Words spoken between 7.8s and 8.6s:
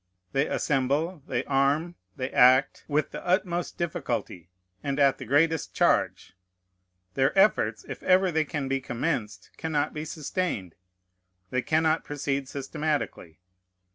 if ever they